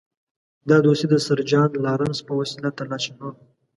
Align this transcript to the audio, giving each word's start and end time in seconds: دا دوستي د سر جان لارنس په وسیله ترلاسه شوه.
دا 0.69 0.77
دوستي 0.85 1.05
د 1.09 1.15
سر 1.25 1.39
جان 1.51 1.69
لارنس 1.85 2.19
په 2.27 2.33
وسیله 2.39 2.69
ترلاسه 2.77 3.03
شوه. 3.07 3.29